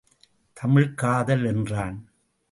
தமிழ்க் 0.53 0.97
காதல் 0.97 1.45
என்றான். 1.45 2.11